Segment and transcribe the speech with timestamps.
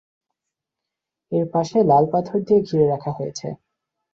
[1.31, 3.47] এর পাশে লাল পাথর দিয়ে ঘিরে রাখা হয়েছে।